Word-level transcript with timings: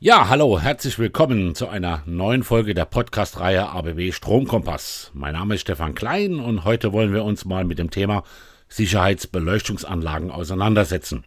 Ja, 0.00 0.28
hallo, 0.28 0.60
herzlich 0.60 1.00
willkommen 1.00 1.56
zu 1.56 1.66
einer 1.66 2.04
neuen 2.06 2.44
Folge 2.44 2.72
der 2.72 2.84
Podcast-Reihe 2.84 3.70
ABW 3.70 4.12
Stromkompass. 4.12 5.10
Mein 5.12 5.32
Name 5.32 5.56
ist 5.56 5.62
Stefan 5.62 5.96
Klein 5.96 6.38
und 6.38 6.62
heute 6.62 6.92
wollen 6.92 7.12
wir 7.12 7.24
uns 7.24 7.44
mal 7.44 7.64
mit 7.64 7.80
dem 7.80 7.90
Thema 7.90 8.22
Sicherheitsbeleuchtungsanlagen 8.68 10.30
auseinandersetzen. 10.30 11.24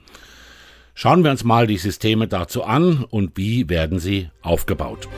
Schauen 0.94 1.26
wir 1.26 1.32
uns 1.32 1.44
mal 1.44 1.68
die 1.68 1.76
Systeme 1.76 2.30
dazu 2.30 2.64
an 2.64 3.04
und 3.04 3.36
wie 3.36 3.68
werden 3.68 4.00
sie 4.00 4.30
aufgebaut. 4.42 5.10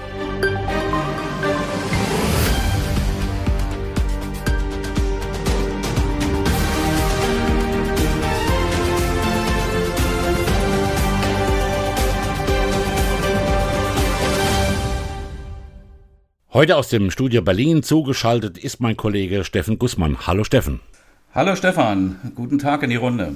Heute 16.54 16.78
aus 16.78 16.88
dem 16.88 17.10
Studio 17.10 17.42
Berlin 17.42 17.82
zugeschaltet 17.82 18.60
ist 18.60 18.80
mein 18.80 18.96
Kollege 18.96 19.43
Steffen 19.43 19.80
Gussmann. 19.80 20.28
Hallo 20.28 20.43
Steffen. 20.43 20.82
Hallo 21.34 21.56
Stefan, 21.56 22.32
guten 22.36 22.60
Tag 22.60 22.84
in 22.84 22.92
die 22.92 22.96
Runde. 22.96 23.34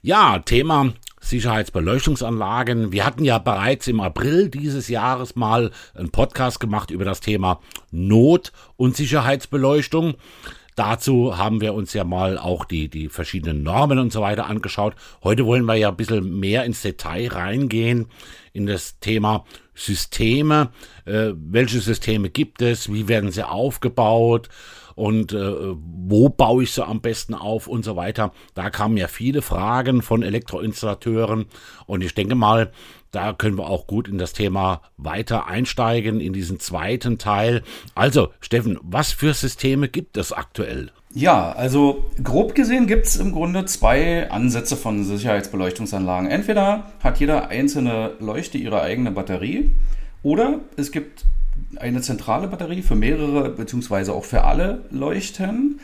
Ja, 0.00 0.38
Thema 0.38 0.92
Sicherheitsbeleuchtungsanlagen. 1.20 2.92
Wir 2.92 3.04
hatten 3.04 3.24
ja 3.24 3.38
bereits 3.38 3.88
im 3.88 3.98
April 3.98 4.48
dieses 4.48 4.86
Jahres 4.86 5.34
mal 5.34 5.72
einen 5.92 6.10
Podcast 6.10 6.60
gemacht 6.60 6.92
über 6.92 7.04
das 7.04 7.18
Thema 7.18 7.58
Not- 7.90 8.52
und 8.76 8.94
Sicherheitsbeleuchtung. 8.94 10.14
Dazu 10.76 11.36
haben 11.36 11.60
wir 11.60 11.74
uns 11.74 11.92
ja 11.92 12.04
mal 12.04 12.38
auch 12.38 12.64
die, 12.64 12.88
die 12.88 13.08
verschiedenen 13.08 13.62
Normen 13.62 13.98
und 13.98 14.12
so 14.12 14.20
weiter 14.20 14.46
angeschaut. 14.46 14.94
Heute 15.22 15.46
wollen 15.46 15.64
wir 15.64 15.74
ja 15.74 15.88
ein 15.88 15.96
bisschen 15.96 16.38
mehr 16.38 16.64
ins 16.64 16.82
Detail 16.82 17.28
reingehen 17.28 18.06
in 18.52 18.66
das 18.66 18.98
Thema 18.98 19.44
Systeme. 19.74 20.70
Äh, 21.04 21.32
welche 21.34 21.80
Systeme 21.80 22.30
gibt 22.30 22.62
es? 22.62 22.92
Wie 22.92 23.08
werden 23.08 23.30
sie 23.30 23.46
aufgebaut? 23.48 24.48
Und 24.94 25.32
äh, 25.32 25.74
wo 25.74 26.28
baue 26.28 26.64
ich 26.64 26.72
sie 26.72 26.86
am 26.86 27.00
besten 27.00 27.34
auf 27.34 27.68
und 27.68 27.84
so 27.84 27.96
weiter. 27.96 28.32
Da 28.54 28.68
kamen 28.68 28.98
ja 28.98 29.08
viele 29.08 29.40
Fragen 29.40 30.02
von 30.02 30.22
Elektroinstallateuren 30.22 31.46
und 31.86 32.02
ich 32.02 32.14
denke 32.14 32.34
mal, 32.34 32.70
da 33.10 33.32
können 33.32 33.58
wir 33.58 33.68
auch 33.68 33.86
gut 33.86 34.08
in 34.08 34.18
das 34.18 34.32
Thema 34.32 34.82
weiter 34.96 35.46
einsteigen, 35.46 36.20
in 36.20 36.32
diesen 36.32 36.60
zweiten 36.60 37.18
Teil. 37.18 37.62
Also, 37.94 38.30
Steffen, 38.40 38.78
was 38.82 39.12
für 39.12 39.34
Systeme 39.34 39.88
gibt 39.88 40.16
es 40.16 40.32
aktuell? 40.32 40.90
Ja, 41.12 41.50
also 41.52 42.04
grob 42.22 42.54
gesehen 42.54 42.86
gibt 42.86 43.06
es 43.06 43.16
im 43.16 43.32
Grunde 43.32 43.64
zwei 43.64 44.30
Ansätze 44.30 44.76
von 44.76 45.02
Sicherheitsbeleuchtungsanlagen. 45.04 46.30
Entweder 46.30 46.92
hat 47.02 47.18
jeder 47.18 47.48
einzelne 47.48 48.12
Leuchte 48.20 48.58
ihre 48.58 48.82
eigene 48.82 49.10
Batterie 49.10 49.70
oder 50.22 50.60
es 50.76 50.92
gibt 50.92 51.24
eine 51.76 52.00
zentrale 52.00 52.46
Batterie 52.46 52.82
für 52.82 52.94
mehrere 52.94 53.50
beziehungsweise 53.50 54.12
auch 54.12 54.24
für 54.24 54.44
alle 54.44 54.84
Leuchten. 54.90 55.80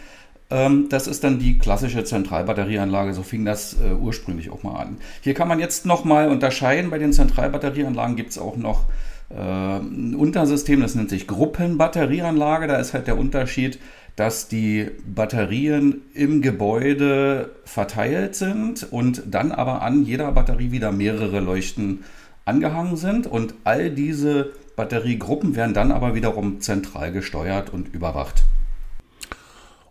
Ähm, 0.51 0.89
das 0.89 1.07
ist 1.07 1.25
dann 1.25 1.39
die 1.39 1.59
klassische 1.59 2.05
Zentralbatterieanlage, 2.05 3.15
so 3.15 3.23
fing 3.23 3.45
das 3.45 3.75
äh, 3.75 3.93
ursprünglich 3.95 4.51
auch 4.51 4.63
mal 4.63 4.81
an. 4.81 4.99
Hier 5.21 5.35
kann 5.35 5.49
man 5.49 5.59
jetzt 5.59 5.87
nochmal 5.87 6.29
unterscheiden, 6.29 6.91
bei 6.91 6.99
den 6.99 7.13
Zentralbatterieanlagen 7.13 8.17
gibt 8.17 8.31
es 8.31 8.39
auch 8.39 8.57
noch 8.57 8.85
äh, 9.29 9.35
ein 9.35 10.15
Untersystem, 10.15 10.81
das 10.81 10.95
nennt 10.95 11.11
sich 11.11 11.27
Gruppenbatterieanlage. 11.27 12.69
Da 12.69 12.77
ist 12.77 12.95
halt 12.95 13.09
der 13.09 13.19
Unterschied, 13.19 13.81
dass 14.15 14.49
die 14.49 14.89
Batterien 15.05 16.03
im 16.15 16.43
Gebäude 16.43 17.51
verteilt 17.65 18.35
sind 18.37 18.87
und 18.91 19.23
dann 19.27 19.53
aber 19.53 19.83
an 19.83 20.05
jeder 20.05 20.31
Batterie 20.33 20.71
wieder 20.71 20.93
mehrere 20.93 21.41
Leuchten 21.41 22.05
angehangen 22.45 22.97
sind 22.97 23.27
und 23.27 23.55
all 23.65 23.91
diese 23.91 24.53
Batteriegruppen 24.77 25.57
werden 25.57 25.75
dann 25.75 25.91
aber 25.91 26.15
wiederum 26.15 26.61
zentral 26.61 27.13
gesteuert 27.13 27.73
und 27.73 27.93
überwacht. 27.93 28.45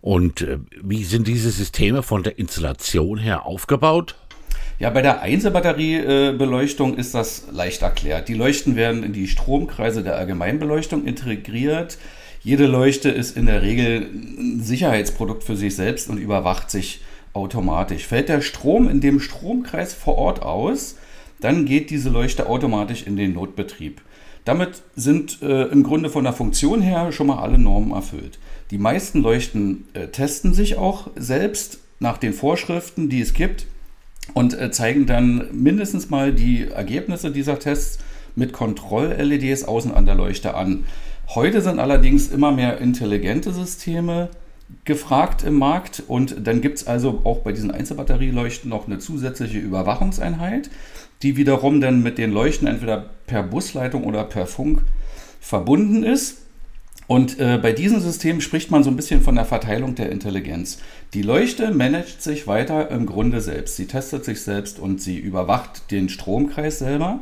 Und 0.05 0.41
äh, 0.41 0.59
wie 0.83 1.03
sind 1.03 1.27
diese 1.27 1.49
Systeme 1.49 2.03
von 2.03 2.21
der 2.21 2.37
Installation 2.37 3.17
her 3.17 3.47
aufgebaut? 3.47 4.13
Ja, 4.77 4.91
bei 4.91 5.01
der 5.01 5.23
Einzelbatteriebeleuchtung 5.23 6.95
ist 6.95 7.15
das 7.15 7.47
leicht 7.51 7.81
erklärt. 7.81 8.27
Die 8.27 8.35
Leuchten 8.35 8.75
werden 8.75 9.01
in 9.01 9.13
die 9.13 9.27
Stromkreise 9.27 10.03
der 10.03 10.15
Allgemeinbeleuchtung 10.15 11.05
integriert. 11.05 11.97
Jede 12.43 12.67
Leuchte 12.67 13.09
ist 13.09 13.35
in 13.35 13.47
der 13.47 13.63
Regel 13.63 14.07
ein 14.37 14.61
Sicherheitsprodukt 14.61 15.43
für 15.43 15.55
sich 15.55 15.75
selbst 15.75 16.07
und 16.11 16.19
überwacht 16.19 16.69
sich 16.69 17.01
automatisch. 17.33 18.05
Fällt 18.05 18.29
der 18.29 18.41
Strom 18.41 18.87
in 18.87 19.01
dem 19.01 19.19
Stromkreis 19.19 19.95
vor 19.95 20.19
Ort 20.19 20.43
aus, 20.43 20.97
dann 21.39 21.65
geht 21.65 21.89
diese 21.89 22.09
Leuchte 22.09 22.47
automatisch 22.47 23.01
in 23.07 23.17
den 23.17 23.33
Notbetrieb. 23.33 24.01
Damit 24.43 24.83
sind 24.95 25.41
äh, 25.41 25.63
im 25.63 25.81
Grunde 25.81 26.11
von 26.11 26.25
der 26.25 26.33
Funktion 26.33 26.83
her 26.83 27.11
schon 27.11 27.25
mal 27.25 27.39
alle 27.39 27.57
Normen 27.57 27.91
erfüllt. 27.91 28.37
Die 28.71 28.77
meisten 28.77 29.21
Leuchten 29.21 29.85
äh, 29.93 30.07
testen 30.07 30.53
sich 30.53 30.77
auch 30.77 31.09
selbst 31.15 31.79
nach 31.99 32.17
den 32.17 32.33
Vorschriften, 32.33 33.09
die 33.09 33.21
es 33.21 33.33
gibt 33.33 33.67
und 34.33 34.59
äh, 34.59 34.71
zeigen 34.71 35.05
dann 35.05 35.47
mindestens 35.51 36.09
mal 36.09 36.33
die 36.33 36.67
Ergebnisse 36.67 37.31
dieser 37.31 37.59
Tests 37.59 37.99
mit 38.35 38.53
Kontroll-LEDs 38.53 39.65
außen 39.65 39.93
an 39.93 40.05
der 40.05 40.15
Leuchte 40.15 40.55
an. 40.55 40.85
Heute 41.27 41.61
sind 41.61 41.79
allerdings 41.79 42.27
immer 42.27 42.51
mehr 42.51 42.79
intelligente 42.79 43.53
Systeme 43.53 44.29
gefragt 44.83 45.43
im 45.43 45.55
Markt 45.55 46.03
und 46.07 46.47
dann 46.47 46.61
gibt 46.61 46.77
es 46.77 46.87
also 46.87 47.21
auch 47.23 47.39
bei 47.39 47.51
diesen 47.51 47.71
Einzelbatterieleuchten 47.71 48.69
noch 48.69 48.87
eine 48.87 48.97
zusätzliche 48.97 49.59
Überwachungseinheit, 49.59 50.69
die 51.21 51.37
wiederum 51.37 51.81
dann 51.81 52.01
mit 52.01 52.17
den 52.17 52.31
Leuchten 52.31 52.67
entweder 52.67 53.09
per 53.27 53.43
Busleitung 53.43 54.03
oder 54.03 54.23
per 54.23 54.47
Funk 54.47 54.83
verbunden 55.39 56.03
ist. 56.03 56.44
Und 57.07 57.39
äh, 57.39 57.59
bei 57.61 57.71
diesem 57.71 57.99
System 57.99 58.41
spricht 58.41 58.71
man 58.71 58.83
so 58.83 58.89
ein 58.89 58.95
bisschen 58.95 59.21
von 59.21 59.35
der 59.35 59.45
Verteilung 59.45 59.95
der 59.95 60.11
Intelligenz. 60.11 60.79
Die 61.13 61.21
Leuchte 61.21 61.71
managt 61.71 62.21
sich 62.21 62.47
weiter 62.47 62.89
im 62.89 63.05
Grunde 63.05 63.41
selbst. 63.41 63.75
Sie 63.75 63.85
testet 63.85 64.25
sich 64.25 64.41
selbst 64.41 64.79
und 64.79 65.01
sie 65.01 65.17
überwacht 65.17 65.91
den 65.91 66.09
Stromkreis 66.09 66.79
selber. 66.79 67.19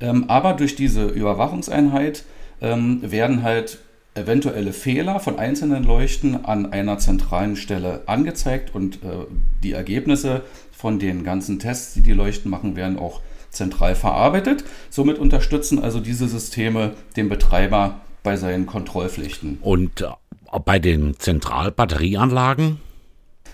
Ähm, 0.00 0.24
aber 0.28 0.54
durch 0.54 0.74
diese 0.74 1.06
Überwachungseinheit 1.06 2.24
ähm, 2.60 3.00
werden 3.02 3.42
halt 3.42 3.78
eventuelle 4.14 4.72
Fehler 4.72 5.20
von 5.20 5.38
einzelnen 5.38 5.84
Leuchten 5.84 6.44
an 6.44 6.72
einer 6.72 6.98
zentralen 6.98 7.54
Stelle 7.56 8.02
angezeigt 8.06 8.74
und 8.74 8.96
äh, 8.96 9.26
die 9.62 9.72
Ergebnisse 9.72 10.42
von 10.72 10.98
den 10.98 11.22
ganzen 11.22 11.58
Tests, 11.58 11.94
die 11.94 12.00
die 12.00 12.12
Leuchten 12.12 12.50
machen, 12.50 12.74
werden 12.74 12.98
auch 12.98 13.20
zentral 13.50 13.94
verarbeitet. 13.94 14.64
Somit 14.90 15.18
unterstützen 15.18 15.78
also 15.78 16.00
diese 16.00 16.28
Systeme 16.28 16.94
den 17.16 17.28
Betreiber 17.28 18.00
bei 18.22 18.36
seinen 18.36 18.66
Kontrollpflichten. 18.66 19.58
Und 19.62 20.00
äh, 20.00 20.08
bei 20.64 20.78
den 20.78 21.18
Zentralbatterieanlagen? 21.18 22.78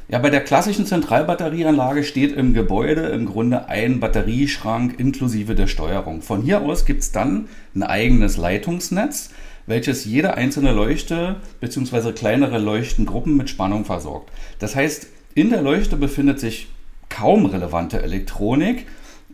Ja, 0.09 0.21
bei 0.21 0.31
der 0.31 0.45
klassischen 0.45 0.87
Zentralbatterieanlage 0.87 2.05
steht 2.05 2.33
im 2.33 2.55
Gebäude 2.55 3.07
im 3.07 3.27
Grunde 3.27 3.69
ein 3.69 3.99
Batterieschrank 3.99 5.01
inklusive 5.01 5.57
der 5.57 5.67
Steuerung. 5.67 6.23
Von 6.23 6.43
hier 6.43 6.63
aus 6.63 6.85
gibt 6.85 7.03
es 7.03 7.11
dann 7.11 7.49
ein 7.75 7.83
eigenes 7.83 8.37
Leitungsnetz, 8.37 9.31
welches 9.67 10.05
jede 10.05 10.35
einzelne 10.35 10.71
Leuchte 10.71 11.37
bzw. 11.61 12.13
kleinere 12.13 12.59
Leuchtengruppen 12.59 13.37
mit 13.37 13.51
Spannung 13.51 13.85
versorgt. 13.85 14.31
Das 14.61 14.77
heißt, 14.77 15.09
in 15.35 15.51
der 15.51 15.63
Leuchte 15.63 15.97
befindet 15.97 16.39
sich 16.39 16.69
kaum 17.09 17.47
relevante 17.47 18.01
Elektronik, 18.01 18.87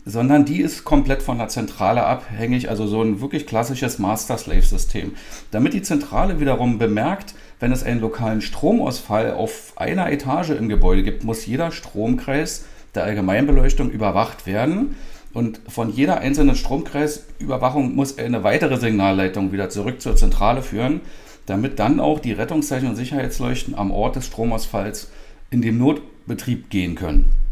sondern 0.05 0.45
die 0.45 0.61
ist 0.61 0.83
komplett 0.83 1.23
von 1.23 1.37
der 1.37 1.47
Zentrale 1.47 2.03
abhängig, 2.03 2.69
also 2.69 2.87
so 2.87 3.01
ein 3.01 3.21
wirklich 3.21 3.47
klassisches 3.47 3.99
Master-Slave-System. 3.99 5.13
Damit 5.51 5.73
die 5.73 5.81
Zentrale 5.81 6.39
wiederum 6.39 6.77
bemerkt, 6.77 7.35
wenn 7.59 7.71
es 7.71 7.83
einen 7.83 8.01
lokalen 8.01 8.41
Stromausfall 8.41 9.33
auf 9.33 9.73
einer 9.77 10.11
Etage 10.11 10.49
im 10.49 10.67
Gebäude 10.67 11.03
gibt, 11.03 11.23
muss 11.23 11.45
jeder 11.45 11.71
Stromkreis 11.71 12.65
der 12.95 13.05
Allgemeinbeleuchtung 13.05 13.89
überwacht 13.89 14.45
werden. 14.45 14.95
Und 15.33 15.61
von 15.67 15.89
jeder 15.89 16.19
einzelnen 16.19 16.55
Stromkreisüberwachung 16.55 17.95
muss 17.95 18.17
eine 18.17 18.43
weitere 18.43 18.77
Signalleitung 18.77 19.51
wieder 19.51 19.69
zurück 19.69 20.01
zur 20.01 20.15
Zentrale 20.15 20.61
führen, 20.61 21.01
damit 21.45 21.79
dann 21.79 21.99
auch 21.99 22.19
die 22.19 22.33
Rettungszeichen 22.33 22.89
und 22.89 22.95
Sicherheitsleuchten 22.95 23.75
am 23.75 23.91
Ort 23.91 24.17
des 24.17 24.27
Stromausfalls 24.27 25.09
in 25.49 25.61
den 25.61 25.77
Notbetrieb 25.77 26.69
gehen 26.69 26.95
können. 26.95 27.42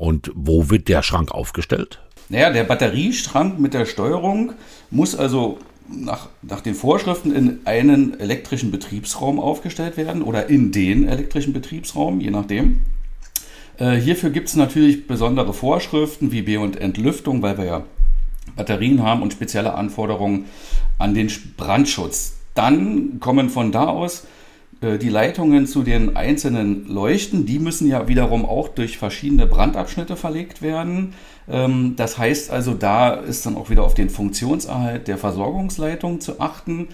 Und 0.00 0.32
wo 0.34 0.70
wird 0.70 0.88
der 0.88 1.02
Schrank 1.02 1.30
aufgestellt? 1.30 2.00
Naja, 2.30 2.48
der 2.48 2.64
Batterieschrank 2.64 3.60
mit 3.60 3.74
der 3.74 3.84
Steuerung 3.84 4.54
muss 4.90 5.14
also 5.14 5.58
nach, 5.90 6.30
nach 6.40 6.62
den 6.62 6.74
Vorschriften 6.74 7.34
in 7.34 7.58
einen 7.66 8.18
elektrischen 8.18 8.70
Betriebsraum 8.70 9.38
aufgestellt 9.38 9.98
werden 9.98 10.22
oder 10.22 10.48
in 10.48 10.72
den 10.72 11.06
elektrischen 11.06 11.52
Betriebsraum, 11.52 12.18
je 12.22 12.30
nachdem. 12.30 12.80
Äh, 13.76 13.96
hierfür 13.96 14.30
gibt 14.30 14.48
es 14.48 14.56
natürlich 14.56 15.06
besondere 15.06 15.52
Vorschriften 15.52 16.32
wie 16.32 16.40
B- 16.40 16.56
und 16.56 16.80
Entlüftung, 16.80 17.42
weil 17.42 17.58
wir 17.58 17.66
ja 17.66 17.84
Batterien 18.56 19.02
haben 19.02 19.20
und 19.20 19.34
spezielle 19.34 19.74
Anforderungen 19.74 20.46
an 20.96 21.12
den 21.12 21.30
Brandschutz. 21.58 22.38
Dann 22.54 23.20
kommen 23.20 23.50
von 23.50 23.70
da 23.70 23.84
aus 23.88 24.26
die 24.82 25.10
Leitungen 25.10 25.66
zu 25.66 25.82
den 25.82 26.16
einzelnen 26.16 26.88
Leuchten, 26.88 27.44
die 27.44 27.58
müssen 27.58 27.86
ja 27.86 28.08
wiederum 28.08 28.46
auch 28.46 28.68
durch 28.68 28.96
verschiedene 28.96 29.46
Brandabschnitte 29.46 30.16
verlegt 30.16 30.62
werden. 30.62 31.12
Ähm, 31.48 31.94
das 31.96 32.16
heißt 32.16 32.50
also, 32.50 32.74
da 32.74 33.12
ist 33.14 33.44
dann 33.44 33.56
auch 33.56 33.68
wieder 33.68 33.82
auf 33.82 33.94
den 33.94 34.08
Funktionserhalt 34.08 35.06
der 35.06 35.18
Versorgungsleitung 35.18 36.20
zu 36.20 36.40
achten. 36.40 36.88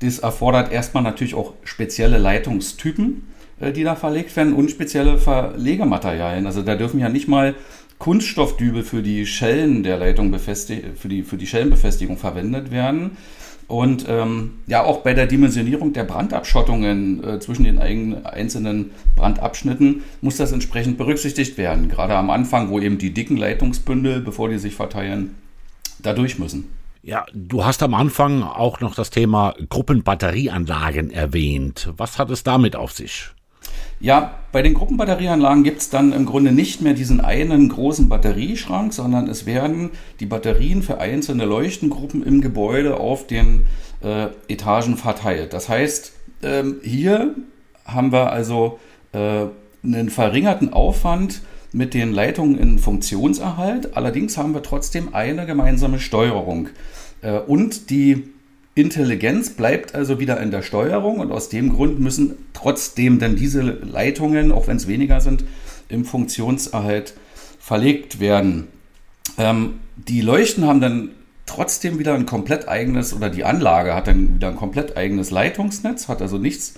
Das 0.00 0.20
erfordert 0.20 0.72
erstmal 0.72 1.02
natürlich 1.02 1.34
auch 1.34 1.54
spezielle 1.64 2.18
Leitungstypen, 2.18 3.24
äh, 3.60 3.72
die 3.72 3.82
da 3.82 3.96
verlegt 3.96 4.36
werden 4.36 4.52
und 4.52 4.70
spezielle 4.70 5.18
Verlegematerialien. 5.18 6.46
Also 6.46 6.62
da 6.62 6.76
dürfen 6.76 7.00
ja 7.00 7.08
nicht 7.08 7.26
mal 7.26 7.56
Kunststoffdübel 7.98 8.82
für 8.82 9.02
die 9.02 9.26
Schellen 9.26 9.82
der 9.82 9.96
Leitung 9.96 10.36
für 10.36 11.08
die, 11.08 11.22
für 11.22 11.36
die 11.36 11.46
Schellenbefestigung 11.46 12.16
verwendet 12.16 12.70
werden. 12.70 13.16
Und 13.68 14.04
ähm, 14.08 14.58
ja, 14.66 14.84
auch 14.84 14.98
bei 14.98 15.14
der 15.14 15.26
Dimensionierung 15.26 15.92
der 15.92 16.04
Brandabschottungen 16.04 17.24
äh, 17.24 17.40
zwischen 17.40 17.64
den 17.64 17.78
einzelnen 17.78 18.90
Brandabschnitten 19.16 20.02
muss 20.20 20.36
das 20.36 20.52
entsprechend 20.52 20.98
berücksichtigt 20.98 21.56
werden. 21.56 21.88
Gerade 21.88 22.14
am 22.14 22.30
Anfang, 22.30 22.68
wo 22.70 22.78
eben 22.80 22.98
die 22.98 23.14
dicken 23.14 23.36
Leitungsbündel, 23.36 24.20
bevor 24.20 24.48
die 24.48 24.58
sich 24.58 24.74
verteilen, 24.74 25.34
da 26.02 26.12
durch 26.12 26.38
müssen. 26.38 26.68
Ja, 27.02 27.26
du 27.34 27.64
hast 27.64 27.82
am 27.82 27.94
Anfang 27.94 28.42
auch 28.42 28.80
noch 28.80 28.94
das 28.94 29.10
Thema 29.10 29.54
Gruppenbatterieanlagen 29.68 31.10
erwähnt. 31.10 31.90
Was 31.96 32.18
hat 32.18 32.30
es 32.30 32.44
damit 32.44 32.76
auf 32.76 32.92
sich? 32.92 33.30
Ja, 34.02 34.34
bei 34.50 34.62
den 34.62 34.74
Gruppenbatterieanlagen 34.74 35.62
gibt 35.62 35.80
es 35.80 35.88
dann 35.88 36.12
im 36.12 36.26
Grunde 36.26 36.50
nicht 36.50 36.82
mehr 36.82 36.92
diesen 36.92 37.20
einen 37.20 37.68
großen 37.68 38.08
Batterieschrank, 38.08 38.92
sondern 38.92 39.28
es 39.28 39.46
werden 39.46 39.90
die 40.18 40.26
Batterien 40.26 40.82
für 40.82 40.98
einzelne 40.98 41.44
Leuchtengruppen 41.44 42.24
im 42.24 42.40
Gebäude 42.40 42.98
auf 42.98 43.28
den 43.28 43.66
äh, 44.02 44.26
Etagen 44.48 44.96
verteilt. 44.96 45.52
Das 45.52 45.68
heißt, 45.68 46.14
ähm, 46.42 46.80
hier 46.82 47.36
haben 47.84 48.10
wir 48.10 48.32
also 48.32 48.80
äh, 49.12 49.44
einen 49.84 50.10
verringerten 50.10 50.72
Aufwand 50.72 51.42
mit 51.70 51.94
den 51.94 52.12
Leitungen 52.12 52.58
in 52.58 52.80
Funktionserhalt. 52.80 53.96
Allerdings 53.96 54.36
haben 54.36 54.52
wir 54.52 54.64
trotzdem 54.64 55.14
eine 55.14 55.46
gemeinsame 55.46 56.00
Steuerung. 56.00 56.70
Äh, 57.20 57.38
und 57.38 57.88
die 57.90 58.31
Intelligenz 58.74 59.50
bleibt 59.50 59.94
also 59.94 60.18
wieder 60.18 60.40
in 60.40 60.50
der 60.50 60.62
Steuerung 60.62 61.18
und 61.18 61.30
aus 61.30 61.48
dem 61.50 61.74
Grund 61.74 62.00
müssen 62.00 62.36
trotzdem 62.54 63.18
dann 63.18 63.36
diese 63.36 63.60
Leitungen, 63.60 64.50
auch 64.50 64.66
wenn 64.66 64.76
es 64.76 64.88
weniger 64.88 65.20
sind, 65.20 65.44
im 65.88 66.04
Funktionserhalt 66.04 67.14
verlegt 67.58 68.18
werden. 68.18 68.68
Ähm, 69.36 69.74
die 69.96 70.22
Leuchten 70.22 70.66
haben 70.66 70.80
dann 70.80 71.10
trotzdem 71.44 71.98
wieder 71.98 72.14
ein 72.14 72.24
komplett 72.24 72.66
eigenes, 72.66 73.14
oder 73.14 73.28
die 73.28 73.44
Anlage 73.44 73.94
hat 73.94 74.06
dann 74.06 74.36
wieder 74.36 74.48
ein 74.48 74.56
komplett 74.56 74.96
eigenes 74.96 75.30
Leitungsnetz, 75.30 76.08
hat 76.08 76.22
also 76.22 76.38
nichts 76.38 76.74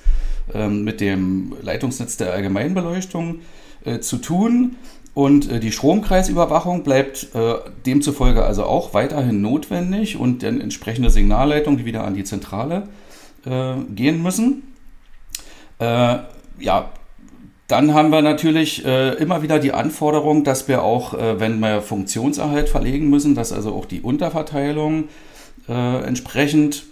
ähm, 0.52 0.82
mit 0.82 1.00
dem 1.00 1.54
Leitungsnetz 1.62 2.16
der 2.16 2.32
Allgemeinbeleuchtung 2.32 3.40
äh, 3.84 4.00
zu 4.00 4.16
tun. 4.16 4.76
Und 5.14 5.50
äh, 5.50 5.60
die 5.60 5.70
Stromkreisüberwachung 5.70 6.82
bleibt 6.82 7.28
äh, 7.34 7.54
demzufolge 7.86 8.44
also 8.44 8.64
auch 8.64 8.94
weiterhin 8.94 9.40
notwendig 9.40 10.18
und 10.18 10.42
dann 10.42 10.60
entsprechende 10.60 11.08
Signalleitungen, 11.08 11.78
die 11.78 11.84
wieder 11.84 12.04
an 12.04 12.14
die 12.14 12.24
Zentrale 12.24 12.88
äh, 13.46 13.74
gehen 13.94 14.22
müssen. 14.22 14.74
Äh, 15.78 16.18
ja, 16.58 16.90
dann 17.68 17.94
haben 17.94 18.10
wir 18.10 18.22
natürlich 18.22 18.84
äh, 18.84 19.14
immer 19.14 19.42
wieder 19.42 19.58
die 19.58 19.72
Anforderung, 19.72 20.44
dass 20.44 20.68
wir 20.68 20.82
auch, 20.82 21.14
äh, 21.14 21.40
wenn 21.40 21.60
wir 21.60 21.80
Funktionserhalt 21.80 22.68
verlegen 22.68 23.08
müssen, 23.08 23.34
dass 23.34 23.52
also 23.52 23.74
auch 23.74 23.86
die 23.86 24.00
Unterverteilung 24.00 25.04
entsprechend 25.66 26.84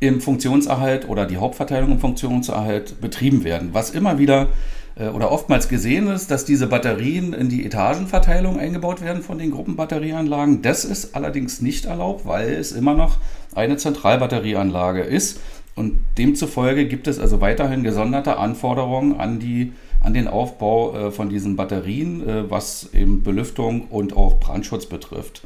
im 0.00 0.22
Funktionserhalt 0.22 1.06
oder 1.10 1.26
die 1.26 1.36
Hauptverteilung 1.36 1.92
im 1.92 2.00
Funktionserhalt 2.00 3.02
betrieben 3.02 3.44
werden, 3.44 3.70
was 3.72 3.90
immer 3.90 4.18
wieder 4.18 4.48
oder 4.96 5.32
oftmals 5.32 5.68
gesehen 5.68 6.06
ist, 6.06 6.30
dass 6.30 6.44
diese 6.44 6.68
Batterien 6.68 7.32
in 7.32 7.48
die 7.48 7.66
Etagenverteilung 7.66 8.60
eingebaut 8.60 9.02
werden 9.02 9.22
von 9.22 9.38
den 9.38 9.50
Gruppenbatterieanlagen. 9.50 10.62
Das 10.62 10.84
ist 10.84 11.16
allerdings 11.16 11.60
nicht 11.60 11.86
erlaubt, 11.86 12.26
weil 12.26 12.50
es 12.50 12.70
immer 12.70 12.94
noch 12.94 13.18
eine 13.56 13.76
Zentralbatterieanlage 13.76 15.00
ist. 15.00 15.40
Und 15.74 15.98
demzufolge 16.18 16.86
gibt 16.86 17.08
es 17.08 17.18
also 17.18 17.40
weiterhin 17.40 17.82
gesonderte 17.82 18.38
Anforderungen 18.38 19.18
an, 19.18 19.40
die, 19.40 19.72
an 20.00 20.14
den 20.14 20.28
Aufbau 20.28 20.94
äh, 20.94 21.10
von 21.10 21.28
diesen 21.28 21.56
Batterien, 21.56 22.28
äh, 22.28 22.50
was 22.50 22.90
eben 22.92 23.24
Belüftung 23.24 23.88
und 23.88 24.16
auch 24.16 24.38
Brandschutz 24.38 24.86
betrifft. 24.86 25.42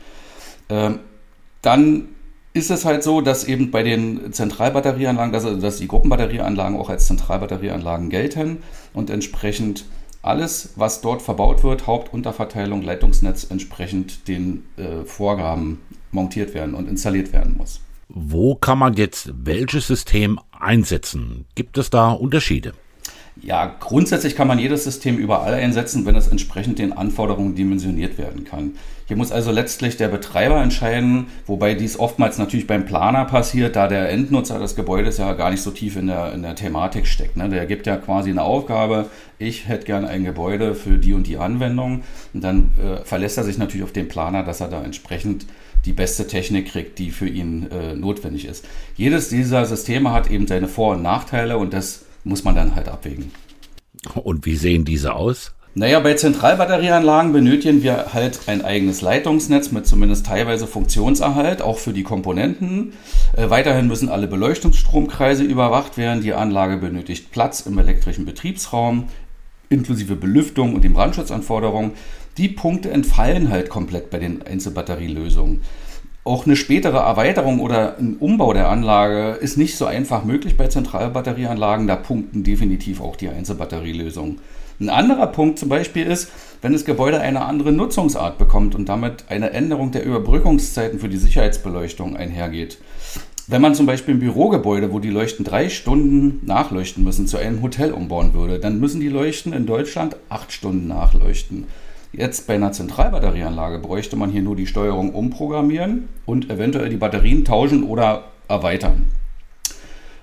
Ähm, 0.69 0.99
dann 1.63 2.09
ist 2.55 2.71
es 2.71 2.85
halt 2.85 3.03
so, 3.03 3.21
dass 3.21 3.45
eben 3.45 3.71
bei 3.71 3.83
den 3.83 4.33
Zentralbatterieanlagen, 4.33 5.33
dass, 5.33 5.45
dass 5.61 5.79
die 5.79 5.89
Gruppenbatterieanlagen 5.89 6.79
auch 6.79 6.91
als 6.91 7.07
Zentralbatterieanlagen 7.07 8.11
gelten 8.11 8.59
und 8.95 9.11
entsprechend 9.11 9.85
alles, 10.23 10.73
was 10.77 11.01
dort 11.01 11.23
verbaut 11.23 11.63
wird, 11.63 11.87
Hauptunterverteilung, 11.87 12.83
Leitungsnetz, 12.83 13.47
entsprechend 13.51 14.29
den 14.29 14.65
äh, 14.77 15.05
Vorgaben 15.05 15.81
montiert 16.11 16.55
werden 16.55 16.75
und 16.75 16.89
installiert 16.89 17.33
werden 17.33 17.57
muss. 17.57 17.81
Wo 18.09 18.55
kann 18.55 18.79
man 18.79 18.95
jetzt 18.95 19.33
welches 19.35 19.87
System 19.87 20.41
einsetzen? 20.59 21.45
Gibt 21.55 21.79
es 21.79 21.91
da 21.91 22.11
Unterschiede? 22.11 22.73
Ja, 23.41 23.73
grundsätzlich 23.79 24.35
kann 24.35 24.49
man 24.49 24.59
jedes 24.59 24.85
System 24.85 25.17
überall 25.17 25.55
einsetzen, 25.55 26.05
wenn 26.07 26.17
es 26.17 26.27
entsprechend 26.27 26.79
den 26.79 26.93
Anforderungen 26.93 27.55
dimensioniert 27.55 28.19
werden 28.19 28.45
kann. 28.45 28.73
Hier 29.07 29.17
muss 29.17 29.33
also 29.33 29.53
letztlich 29.53 29.97
der 29.97 30.09
Betreiber 30.09 30.61
entscheiden, 30.61 31.29
wobei 31.47 31.75
dies 31.75 31.99
oftmals 31.99 32.37
natürlich 32.37 32.67
beim 32.67 32.85
Planer 32.85 33.25
passiert, 33.25 33.77
da 33.77 33.87
der 33.87 34.11
Endnutzer 34.11 34.59
des 34.59 34.77
Gebäudes 34.77 35.19
ja 35.19 35.33
gar 35.35 35.51
nicht 35.51 35.63
so 35.63 35.71
tief 35.71 35.97
in 35.97 36.09
der, 36.09 36.33
in 36.35 36.43
der 36.43 36.57
Thematik 36.57 37.07
steckt. 37.07 37.37
Ne? 37.37 37.49
Der 37.49 37.65
gibt 37.67 37.87
ja 37.87 37.97
quasi 37.97 38.31
eine 38.31 38.43
Aufgabe, 38.43 39.07
ich 39.39 39.69
hätte 39.69 39.87
gern 39.87 40.05
ein 40.05 40.25
Gebäude 40.25 40.75
für 40.75 40.99
die 40.99 41.15
und 41.15 41.27
die 41.27 41.39
Anwendung 41.39 42.03
und 42.35 42.45
dann 42.45 42.73
äh, 42.79 43.05
verlässt 43.05 43.39
er 43.39 43.45
sich 43.45 43.57
natürlich 43.57 43.85
auf 43.85 43.93
den 43.93 44.09
Planer, 44.09 44.43
dass 44.43 44.61
er 44.61 44.69
da 44.69 44.83
entsprechend 44.83 45.47
die 45.87 45.93
beste 45.93 46.27
Technik 46.27 46.73
kriegt, 46.73 46.99
die 46.99 47.11
für 47.11 47.29
ihn 47.29 47.69
äh, 47.71 47.95
notwendig 47.95 48.47
ist. 48.47 48.67
Jedes 48.97 49.29
dieser 49.29 49.65
Systeme 49.65 50.13
hat 50.13 50.29
eben 50.29 50.47
seine 50.47 50.69
Vor- 50.69 50.97
und 50.97 51.03
Nachteile 51.03 51.57
und 51.57 51.73
das 51.73 52.05
muss 52.29 52.45
man 52.45 52.55
dann 52.55 52.75
halt 52.75 52.89
abwägen. 52.89 53.33
Und 54.15 54.47
wie 54.47 54.57
sehen 54.57 54.85
diese 54.85 55.15
aus? 55.15 55.55
Naja, 55.75 56.01
bei 56.01 56.15
Zentralbatterieanlagen 56.15 57.33
benötigen 57.33 57.83
wir 57.83 58.13
halt 58.13 58.41
ein 58.47 58.65
eigenes 58.65 59.01
Leitungsnetz 59.01 59.71
mit 59.71 59.87
zumindest 59.87 60.27
teilweise 60.27 60.67
Funktionserhalt, 60.67 61.63
auch 61.63 61.79
für 61.79 61.93
die 61.93 62.03
Komponenten. 62.03 62.95
Äh, 63.37 63.49
weiterhin 63.51 63.87
müssen 63.87 64.09
alle 64.09 64.27
Beleuchtungsstromkreise 64.27 65.45
überwacht 65.45 65.97
werden. 65.97 66.23
Die 66.23 66.33
Anlage 66.33 66.79
benötigt 66.79 67.31
Platz 67.31 67.61
im 67.61 67.79
elektrischen 67.79 68.25
Betriebsraum, 68.25 69.09
inklusive 69.69 70.17
Belüftung 70.17 70.75
und 70.75 70.83
den 70.83 70.95
Brandschutzanforderungen. 70.95 71.93
Die 72.39 72.49
Punkte 72.49 72.91
entfallen 72.91 73.51
halt 73.51 73.69
komplett 73.69 74.11
bei 74.11 74.19
den 74.19 74.43
Einzelbatterielösungen. 74.43 75.61
Auch 76.29 76.45
eine 76.45 76.57
spätere 76.57 76.99
Erweiterung 76.99 77.59
oder 77.59 77.97
ein 77.97 78.19
Umbau 78.21 78.53
der 78.53 78.69
Anlage 78.69 79.39
ist 79.41 79.57
nicht 79.57 79.79
so 79.79 79.87
einfach 79.87 80.25
möglich 80.25 80.59
bei 80.59 80.67
Zentralbatterieanlagen. 80.67 81.87
Da 81.87 81.97
punkten 81.97 82.45
definitiv 82.45 83.01
auch 83.01 83.17
die 83.17 83.31
Einzelbatterielösungen. 83.31 84.39
Ein 84.79 84.91
anderer 84.91 85.29
Punkt 85.29 85.59
zum 85.59 85.71
Beispiel 85.71 86.07
ist, 86.07 86.31
wenn 86.61 86.75
das 86.75 86.85
Gebäude 86.85 87.19
eine 87.19 87.47
andere 87.47 87.73
Nutzungsart 87.73 88.37
bekommt 88.37 88.75
und 88.75 88.91
damit 88.91 89.25
eine 89.31 89.53
Änderung 89.53 89.91
der 89.91 90.05
Überbrückungszeiten 90.05 90.99
für 90.99 91.09
die 91.09 91.17
Sicherheitsbeleuchtung 91.17 92.15
einhergeht. 92.15 92.77
Wenn 93.47 93.63
man 93.63 93.75
zum 93.75 93.87
Beispiel 93.87 94.13
ein 94.13 94.21
Bürogebäude, 94.21 94.93
wo 94.93 94.99
die 94.99 95.09
Leuchten 95.09 95.47
drei 95.47 95.71
Stunden 95.71 96.45
nachleuchten 96.45 97.05
müssen, 97.05 97.27
zu 97.27 97.39
einem 97.39 97.63
Hotel 97.63 97.91
umbauen 97.91 98.35
würde, 98.35 98.59
dann 98.59 98.79
müssen 98.79 99.01
die 99.01 99.09
Leuchten 99.09 99.55
in 99.55 99.65
Deutschland 99.65 100.17
acht 100.29 100.53
Stunden 100.53 100.89
nachleuchten. 100.89 101.65
Jetzt 102.13 102.47
bei 102.47 102.55
einer 102.55 102.73
Zentralbatterieanlage 102.73 103.79
bräuchte 103.79 104.17
man 104.17 104.31
hier 104.31 104.43
nur 104.43 104.57
die 104.57 104.67
Steuerung 104.67 105.15
umprogrammieren 105.15 106.09
und 106.25 106.51
eventuell 106.51 106.89
die 106.89 106.97
Batterien 106.97 107.45
tauschen 107.45 107.85
oder 107.85 108.25
erweitern. 108.49 109.09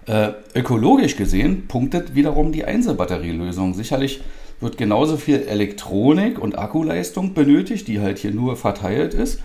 Äh, 0.08 0.34
ökologisch 0.54 1.15
gesehen 1.15 1.68
punktet 1.68 2.15
wiederum 2.15 2.51
die 2.51 2.65
Einzelbatterielösung. 2.65 3.74
Sicherlich 3.74 4.22
wird 4.60 4.77
genauso 4.77 5.18
viel 5.18 5.42
Elektronik 5.42 6.39
und 6.39 6.58
Akkuleistung 6.58 7.34
benötigt, 7.34 7.88
die 7.88 8.00
halt 8.00 8.18
hier 8.18 8.32
nur 8.32 8.56
verteilt 8.56 9.13
ist. 9.13 9.39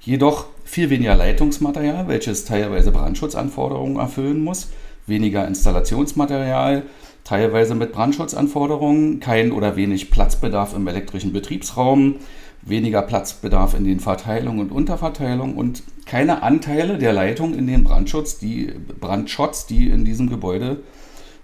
Jedoch 0.00 0.46
viel 0.64 0.90
weniger 0.90 1.14
Leitungsmaterial, 1.14 2.08
welches 2.08 2.44
teilweise 2.44 2.90
Brandschutzanforderungen 2.90 3.96
erfüllen 3.96 4.42
muss, 4.42 4.70
weniger 5.06 5.46
Installationsmaterial, 5.46 6.82
teilweise 7.24 7.74
mit 7.74 7.92
Brandschutzanforderungen, 7.92 9.20
kein 9.20 9.52
oder 9.52 9.76
wenig 9.76 10.10
Platzbedarf 10.10 10.74
im 10.74 10.86
elektrischen 10.86 11.32
Betriebsraum, 11.32 12.16
weniger 12.62 13.02
Platzbedarf 13.02 13.74
in 13.74 13.84
den 13.84 14.00
Verteilungen 14.00 14.60
und 14.60 14.72
Unterverteilungen 14.72 15.56
und 15.56 15.82
keine 16.06 16.42
Anteile 16.42 16.98
der 16.98 17.12
Leitung 17.12 17.54
in 17.54 17.66
den 17.66 17.84
Brandschutz, 17.84 18.38
die 18.38 18.72
Brandschutz, 19.00 19.66
die 19.66 19.88
in 19.88 20.04
diesem 20.04 20.28
Gebäude 20.28 20.82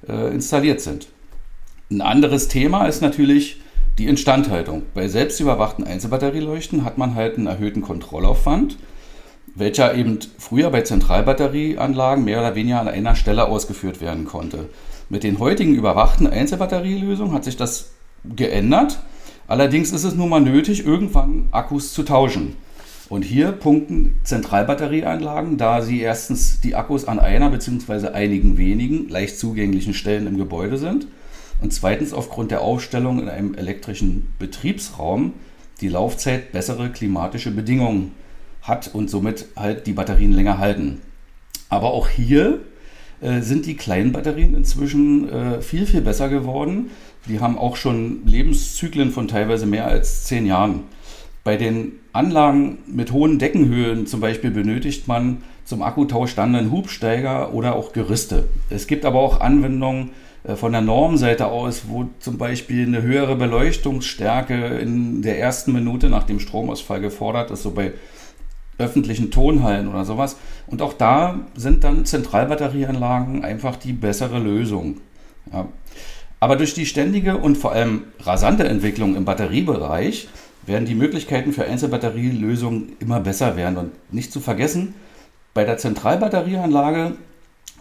äh, 0.08 0.32
installiert 0.32 0.80
sind. 0.80 1.08
Ein 1.90 2.00
anderes 2.00 2.48
Thema 2.48 2.86
ist 2.86 3.02
natürlich 3.02 3.60
die 3.98 4.06
Instandhaltung. 4.06 4.82
Bei 4.94 5.08
selbstüberwachten 5.08 5.84
Einzelbatterieleuchten 5.84 6.84
hat 6.84 6.98
man 6.98 7.14
halt 7.14 7.36
einen 7.36 7.46
erhöhten 7.46 7.82
Kontrollaufwand, 7.82 8.76
welcher 9.54 9.94
eben 9.94 10.18
früher 10.38 10.70
bei 10.70 10.82
Zentralbatterieanlagen 10.82 12.24
mehr 12.24 12.38
oder 12.38 12.54
weniger 12.54 12.80
an 12.80 12.88
einer 12.88 13.16
Stelle 13.16 13.46
ausgeführt 13.46 14.00
werden 14.00 14.24
konnte. 14.24 14.68
Mit 15.10 15.22
den 15.22 15.38
heutigen 15.38 15.74
überwachten 15.74 16.26
Einzelbatterielösungen 16.26 17.32
hat 17.32 17.44
sich 17.44 17.56
das 17.56 17.92
geändert. 18.24 18.98
Allerdings 19.46 19.92
ist 19.92 20.04
es 20.04 20.14
nun 20.14 20.28
mal 20.28 20.40
nötig, 20.40 20.84
irgendwann 20.84 21.48
Akkus 21.50 21.94
zu 21.94 22.02
tauschen. 22.02 22.56
Und 23.08 23.22
hier 23.22 23.52
punkten 23.52 24.20
Zentralbatterieanlagen, 24.24 25.56
da 25.56 25.80
sie 25.80 26.00
erstens 26.00 26.60
die 26.60 26.74
Akkus 26.74 27.06
an 27.06 27.18
einer 27.18 27.48
bzw. 27.48 28.08
einigen 28.08 28.58
wenigen 28.58 29.08
leicht 29.08 29.38
zugänglichen 29.38 29.94
Stellen 29.94 30.26
im 30.26 30.36
Gebäude 30.36 30.76
sind 30.76 31.06
und 31.62 31.72
zweitens 31.72 32.12
aufgrund 32.12 32.50
der 32.50 32.60
Aufstellung 32.60 33.18
in 33.18 33.30
einem 33.30 33.54
elektrischen 33.54 34.34
Betriebsraum 34.38 35.32
die 35.80 35.88
Laufzeit 35.88 36.52
bessere 36.52 36.90
klimatische 36.90 37.50
Bedingungen 37.50 38.12
hat 38.60 38.94
und 38.94 39.08
somit 39.08 39.46
halt 39.56 39.86
die 39.86 39.94
Batterien 39.94 40.32
länger 40.32 40.58
halten. 40.58 41.00
Aber 41.70 41.92
auch 41.92 42.08
hier 42.08 42.60
äh, 43.20 43.40
sind 43.40 43.66
die 43.66 43.76
kleinen 43.76 44.12
Batterien 44.12 44.54
inzwischen 44.54 45.28
äh, 45.28 45.60
viel, 45.60 45.86
viel 45.86 46.00
besser 46.00 46.28
geworden. 46.28 46.90
Die 47.26 47.40
haben 47.40 47.58
auch 47.58 47.76
schon 47.76 48.26
Lebenszyklen 48.26 49.10
von 49.10 49.28
teilweise 49.28 49.66
mehr 49.66 49.86
als 49.86 50.24
zehn 50.24 50.46
Jahren. 50.46 50.82
Bei 51.44 51.56
den 51.56 51.92
Anlagen 52.12 52.78
mit 52.86 53.12
hohen 53.12 53.38
Deckenhöhen 53.38 54.06
zum 54.06 54.20
Beispiel 54.20 54.50
benötigt 54.50 55.08
man 55.08 55.38
zum 55.64 55.82
Akkutausch 55.82 56.34
dann 56.34 56.54
einen 56.54 56.70
Hubsteiger 56.70 57.52
oder 57.52 57.74
auch 57.74 57.92
Gerüste. 57.92 58.44
Es 58.70 58.86
gibt 58.86 59.04
aber 59.04 59.18
auch 59.20 59.40
Anwendungen 59.40 60.10
äh, 60.44 60.56
von 60.56 60.72
der 60.72 60.80
Normseite 60.80 61.46
aus, 61.46 61.82
wo 61.88 62.06
zum 62.20 62.38
Beispiel 62.38 62.86
eine 62.86 63.02
höhere 63.02 63.36
Beleuchtungsstärke 63.36 64.78
in 64.78 65.22
der 65.22 65.38
ersten 65.38 65.72
Minute 65.72 66.08
nach 66.08 66.24
dem 66.24 66.40
Stromausfall 66.40 67.00
gefordert 67.00 67.50
ist, 67.50 67.62
so 67.62 67.72
bei 67.72 67.92
öffentlichen 68.78 69.30
Tonhallen 69.30 69.88
oder 69.88 70.04
sowas. 70.04 70.36
Und 70.66 70.82
auch 70.82 70.92
da 70.92 71.40
sind 71.56 71.84
dann 71.84 72.04
Zentralbatterieanlagen 72.04 73.44
einfach 73.44 73.76
die 73.76 73.92
bessere 73.92 74.38
Lösung. 74.38 74.98
Ja. 75.52 75.68
Aber 76.40 76.56
durch 76.56 76.74
die 76.74 76.86
ständige 76.86 77.36
und 77.36 77.58
vor 77.58 77.72
allem 77.72 78.04
rasante 78.20 78.64
Entwicklung 78.64 79.16
im 79.16 79.24
Batteriebereich 79.24 80.28
werden 80.66 80.86
die 80.86 80.94
Möglichkeiten 80.94 81.52
für 81.52 81.64
Einzelbatterielösungen 81.64 82.92
immer 83.00 83.20
besser 83.20 83.56
werden. 83.56 83.76
Und 83.76 84.12
nicht 84.12 84.32
zu 84.32 84.40
vergessen, 84.40 84.94
bei 85.54 85.64
der 85.64 85.78
Zentralbatterieanlage 85.78 87.16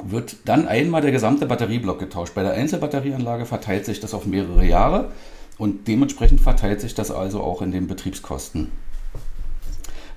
wird 0.04 0.38
dann 0.46 0.68
einmal 0.68 1.01
der 1.01 1.12
gesamte 1.12 1.46
Batterieblock 1.46 2.00
getauscht. 2.00 2.34
Bei 2.34 2.44
der 2.44 2.54
Einzelbatterieanlage 2.54 3.46
verteilt 3.46 3.86
sich 3.86 4.00
das 4.00 4.13
auf 4.13 4.25
mehrere 4.25 4.66
Jahre 4.66 5.12
und 5.58 5.88
dementsprechend 5.88 6.42
verteilt 6.42 6.82
sich 6.82 6.96
das 6.96 7.12
also 7.12 7.42
auch 7.42 7.62
in 7.62 7.72
den 7.72 7.88
Betriebskosten. 7.88 8.72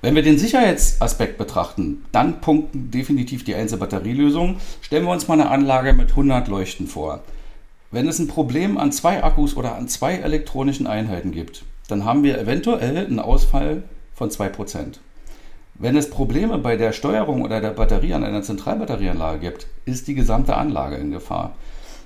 Wenn 0.01 0.15
wir 0.15 0.23
den 0.23 0.39
Sicherheitsaspekt 0.39 1.37
betrachten, 1.37 2.05
dann 2.11 2.41
punkten 2.41 2.89
definitiv 2.89 3.43
die 3.43 3.53
Einzelbatterielösungen. 3.53 4.55
Stellen 4.81 5.05
wir 5.05 5.11
uns 5.11 5.27
mal 5.27 5.35
eine 5.35 5.51
Anlage 5.51 5.93
mit 5.93 6.09
100 6.09 6.47
Leuchten 6.47 6.87
vor. 6.87 7.21
Wenn 7.91 8.07
es 8.07 8.17
ein 8.17 8.27
Problem 8.27 8.79
an 8.79 8.91
zwei 8.91 9.23
Akkus 9.23 9.55
oder 9.55 9.75
an 9.75 9.87
zwei 9.87 10.15
elektronischen 10.15 10.87
Einheiten 10.87 11.31
gibt, 11.31 11.65
dann 11.87 12.03
haben 12.03 12.23
wir 12.23 12.39
eventuell 12.39 12.97
einen 12.97 13.19
Ausfall 13.19 13.83
von 14.15 14.31
2%. 14.31 14.97
Wenn 15.75 15.95
es 15.95 16.09
Probleme 16.09 16.57
bei 16.57 16.77
der 16.77 16.93
Steuerung 16.93 17.43
oder 17.43 17.61
der 17.61 17.71
Batterie 17.71 18.13
an 18.13 18.23
einer 18.23 18.41
Zentralbatterieanlage 18.41 19.39
gibt, 19.39 19.67
ist 19.85 20.07
die 20.07 20.15
gesamte 20.15 20.55
Anlage 20.55 20.95
in 20.95 21.11
Gefahr. 21.11 21.55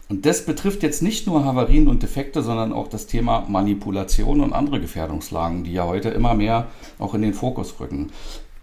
Und 0.08 0.26
das 0.26 0.46
betrifft 0.46 0.84
jetzt 0.84 1.02
nicht 1.02 1.26
nur 1.26 1.46
Havarien 1.46 1.88
und 1.88 2.04
Defekte, 2.04 2.44
sondern 2.44 2.74
auch 2.74 2.88
das 2.88 3.08
Thema 3.08 3.46
Manipulation 3.48 4.42
und 4.42 4.54
andere 4.54 4.80
Gefährdungslagen, 4.80 5.64
die 5.64 5.74
ja 5.74 5.86
heute 5.86 6.10
immer 6.10 6.36
mehr 6.36 6.68
auch 7.00 7.16
in 7.16 7.24
den 7.24 7.34
Fokus 7.34 7.80
rücken. 7.80 8.12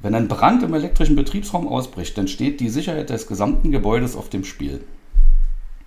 Wenn 0.01 0.15
ein 0.15 0.29
Brand 0.29 0.63
im 0.63 0.75
elektrischen 0.75 1.17
Betriebsraum 1.17 1.67
ausbricht, 1.67 2.17
dann 2.17 2.29
steht 2.29 2.61
die 2.61 2.69
Sicherheit 2.69 3.11
des 3.11 3.27
gesamten 3.27 3.73
Gebäudes 3.73 4.17
auf 4.17 4.29
dem 4.29 4.45
Spiel. 4.45 4.85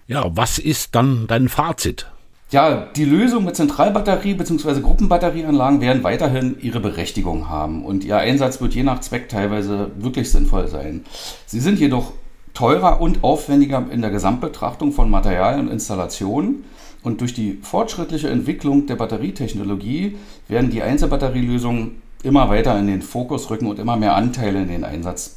Ja, 0.07 0.25
was 0.35 0.59
ist 0.59 0.93
dann 0.93 1.25
dein 1.27 1.49
Fazit? 1.49 2.07
Ja, 2.51 2.87
die 2.95 3.05
Lösung 3.05 3.43
mit 3.43 3.55
Zentralbatterie 3.55 4.35
bzw. 4.35 4.81
Gruppenbatterieanlagen 4.81 5.81
werden 5.81 6.03
weiterhin 6.03 6.57
ihre 6.61 6.79
Berechtigung 6.79 7.49
haben 7.49 7.83
und 7.83 8.03
ihr 8.03 8.17
Einsatz 8.17 8.61
wird 8.61 8.75
je 8.75 8.83
nach 8.83 8.99
Zweck 8.99 9.29
teilweise 9.29 9.91
wirklich 9.97 10.31
sinnvoll 10.31 10.67
sein. 10.67 11.05
Sie 11.47 11.59
sind 11.59 11.79
jedoch 11.79 12.13
teurer 12.55 12.99
und 12.99 13.23
aufwendiger 13.23 13.85
in 13.91 14.01
der 14.01 14.09
Gesamtbetrachtung 14.09 14.91
von 14.91 15.11
Material 15.11 15.59
und 15.59 15.69
Installationen 15.69 16.63
und 17.03 17.21
durch 17.21 17.35
die 17.35 17.59
fortschrittliche 17.61 18.29
Entwicklung 18.29 18.87
der 18.87 18.95
Batterietechnologie 18.95 20.17
werden 20.47 20.71
die 20.71 20.81
Einzelbatterielösungen 20.81 22.01
immer 22.23 22.49
weiter 22.49 22.79
in 22.79 22.87
den 22.87 23.03
Fokus 23.03 23.51
rücken 23.51 23.67
und 23.67 23.77
immer 23.77 23.95
mehr 23.95 24.15
Anteile 24.15 24.63
in 24.63 24.69
den 24.69 24.83
Einsatz 24.83 25.35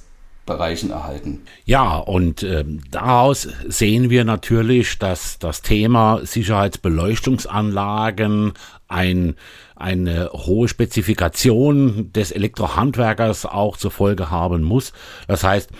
Bereichen 0.48 0.90
erhalten. 0.90 1.42
Ja, 1.66 1.98
und 1.98 2.42
äh, 2.42 2.64
daraus 2.90 3.46
sehen 3.68 4.10
wir 4.10 4.24
natürlich, 4.24 4.98
dass 4.98 5.38
das 5.38 5.62
Thema 5.62 6.18
Sicherheitsbeleuchtungsanlagen 6.24 8.54
ein, 8.88 9.36
eine 9.76 10.30
hohe 10.32 10.66
Spezifikation 10.66 12.12
des 12.12 12.32
Elektrohandwerkers 12.32 13.46
auch 13.46 13.76
zur 13.76 13.90
Folge 13.90 14.30
haben 14.30 14.62
muss. 14.62 14.94
Das 15.28 15.44
heißt, 15.44 15.70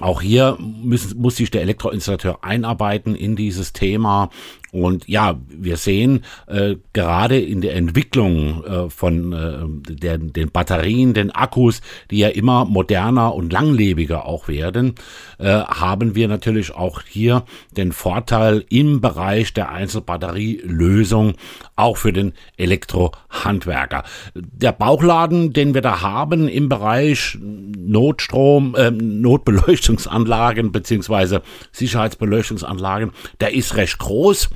auch 0.00 0.20
hier 0.20 0.56
müssen, 0.60 1.20
muss 1.20 1.36
sich 1.36 1.50
der 1.50 1.62
Elektroinstallateur 1.62 2.38
einarbeiten 2.42 3.14
in 3.14 3.36
dieses 3.36 3.72
Thema 3.72 4.30
und 4.72 5.08
ja, 5.08 5.38
wir 5.48 5.76
sehen 5.76 6.24
äh, 6.46 6.76
gerade 6.92 7.38
in 7.38 7.60
der 7.60 7.74
Entwicklung 7.74 8.64
äh, 8.64 8.90
von 8.90 9.32
äh, 9.32 9.94
der, 9.94 10.18
den 10.18 10.50
Batterien, 10.50 11.14
den 11.14 11.30
Akkus, 11.30 11.80
die 12.10 12.18
ja 12.18 12.28
immer 12.28 12.64
moderner 12.66 13.34
und 13.34 13.52
langlebiger 13.52 14.26
auch 14.26 14.48
werden, 14.48 14.94
äh, 15.38 15.46
haben 15.46 16.14
wir 16.14 16.28
natürlich 16.28 16.74
auch 16.74 17.02
hier 17.02 17.44
den 17.76 17.92
Vorteil 17.92 18.64
im 18.68 19.00
Bereich 19.00 19.54
der 19.54 19.70
Einzelbatterielösung 19.70 21.34
auch 21.76 21.96
für 21.96 22.12
den 22.12 22.34
Elektrohandwerker. 22.56 24.04
Der 24.34 24.72
Bauchladen, 24.72 25.52
den 25.52 25.74
wir 25.74 25.82
da 25.82 26.02
haben 26.02 26.48
im 26.48 26.68
Bereich 26.68 27.38
Notstrom, 27.40 28.74
äh, 28.74 28.90
Notbeleuchtungsanlagen 28.90 30.72
beziehungsweise 30.72 31.42
Sicherheitsbeleuchtungsanlagen, 31.72 33.12
der 33.40 33.54
ist 33.54 33.76
recht 33.76 33.98
groß. 33.98 34.50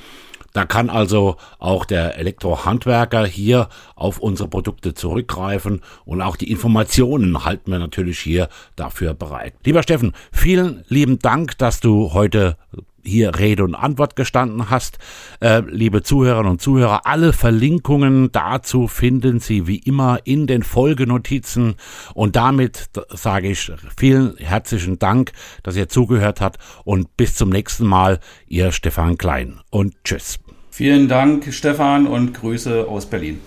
Da 0.52 0.66
kann 0.66 0.90
also 0.90 1.36
auch 1.58 1.84
der 1.84 2.18
Elektrohandwerker 2.18 3.24
hier 3.26 3.68
auf 3.94 4.18
unsere 4.18 4.48
Produkte 4.48 4.94
zurückgreifen 4.94 5.80
und 6.04 6.20
auch 6.20 6.36
die 6.36 6.50
Informationen 6.50 7.44
halten 7.44 7.70
wir 7.70 7.78
natürlich 7.78 8.18
hier 8.18 8.48
dafür 8.76 9.14
bereit. 9.14 9.54
Lieber 9.64 9.82
Steffen, 9.82 10.12
vielen 10.30 10.84
lieben 10.88 11.18
Dank, 11.18 11.56
dass 11.58 11.80
du 11.80 12.12
heute 12.12 12.56
hier 13.02 13.38
Rede 13.38 13.64
und 13.64 13.74
Antwort 13.74 14.16
gestanden 14.16 14.70
hast. 14.70 14.98
Äh, 15.40 15.62
liebe 15.68 16.02
Zuhörerinnen 16.02 16.52
und 16.52 16.62
Zuhörer, 16.62 17.06
alle 17.06 17.32
Verlinkungen 17.32 18.32
dazu 18.32 18.88
finden 18.88 19.40
Sie 19.40 19.66
wie 19.66 19.78
immer 19.78 20.20
in 20.24 20.46
den 20.46 20.62
Folgenotizen. 20.62 21.74
Und 22.14 22.36
damit 22.36 22.90
sage 23.10 23.50
ich 23.50 23.72
vielen 23.96 24.36
herzlichen 24.38 24.98
Dank, 24.98 25.32
dass 25.62 25.76
ihr 25.76 25.88
zugehört 25.88 26.40
habt 26.40 26.58
und 26.84 27.16
bis 27.16 27.34
zum 27.34 27.50
nächsten 27.50 27.86
Mal, 27.86 28.20
ihr 28.46 28.72
Stefan 28.72 29.18
Klein 29.18 29.60
und 29.70 29.94
tschüss. 30.04 30.38
Vielen 30.70 31.06
Dank, 31.06 31.52
Stefan, 31.52 32.06
und 32.06 32.32
Grüße 32.32 32.86
aus 32.88 33.04
Berlin. 33.06 33.40